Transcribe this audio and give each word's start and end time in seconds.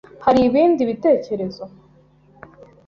Hari 0.25 0.39
ibindi 0.49 0.81
bitekerezo? 0.89 1.63